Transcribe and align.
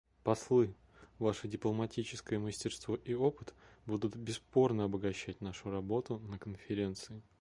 Послы, 0.23 0.73
ваше 1.19 1.47
дипломатическое 1.47 2.39
мастерство 2.39 2.95
и 2.95 3.13
опыт 3.13 3.53
будут 3.85 4.15
бесспорно 4.15 4.85
обогащать 4.85 5.41
нашу 5.41 5.69
работу 5.69 6.17
на 6.17 6.39
Конференции. 6.39 7.21